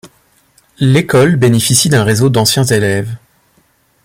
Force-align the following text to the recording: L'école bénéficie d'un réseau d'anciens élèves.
L'école 0.79 1.35
bénéficie 1.35 1.87
d'un 1.87 2.03
réseau 2.03 2.29
d'anciens 2.29 2.63
élèves. 2.63 3.17